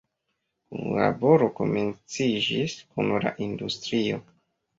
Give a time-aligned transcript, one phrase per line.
[0.69, 4.21] Kunlaboro komenciĝis kun la industrio.